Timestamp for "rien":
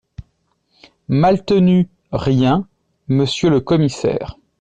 2.11-2.65